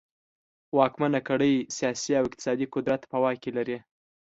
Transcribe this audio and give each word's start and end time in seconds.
واکمنه 0.77 1.19
کړۍ 1.27 1.55
سیاسي 1.77 2.11
او 2.19 2.23
اقتصادي 2.27 2.65
قدرت 2.75 3.01
په 3.11 3.17
واک 3.23 3.37
کې 3.43 3.51
لري. 3.57 3.77